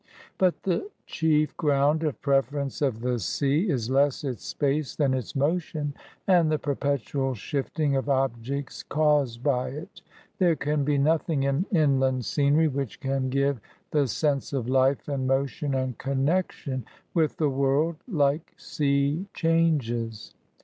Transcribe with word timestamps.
But 0.39 0.63
the 0.63 0.89
chief 1.05 1.55
ground 1.57 2.01
of 2.01 2.19
preference 2.23 2.81
of 2.81 3.01
the 3.01 3.19
sea 3.19 3.69
is 3.69 3.91
less 3.91 4.23
its 4.23 4.43
space 4.43 4.95
than 4.95 5.13
its 5.13 5.35
motion, 5.35 5.93
and 6.25 6.51
the 6.51 6.57
perpetual 6.57 7.35
shifting 7.35 7.95
of 7.95 8.09
objects 8.09 8.81
caused 8.81 9.43
by 9.43 9.67
it. 9.69 10.01
There 10.39 10.55
can 10.55 10.83
be 10.83 10.97
nothing 10.97 11.43
in 11.43 11.67
inland 11.71 12.25
scenery 12.25 12.67
which 12.67 12.99
can 12.99 13.29
give 13.29 13.61
the 13.91 14.07
sense 14.07 14.53
of 14.53 14.67
life 14.67 15.07
and 15.07 15.27
motion 15.27 15.75
and 15.75 15.95
connexion 15.99 16.83
with 17.13 17.37
the 17.37 17.49
world 17.49 17.97
like 18.07 18.53
sea 18.57 19.27
changes. 19.35 20.33